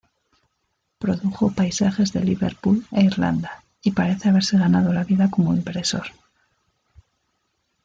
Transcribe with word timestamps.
Produjo 0.97 1.49
paisajes 1.51 2.11
de 2.11 2.21
Liverpool 2.21 2.87
e 2.89 3.03
Irlanda, 3.03 3.63
y 3.83 3.91
parece 3.91 4.29
haberse 4.29 4.57
ganado 4.57 4.91
la 4.93 5.03
vida 5.03 5.29
como 5.29 5.53
impresor. 5.53 6.07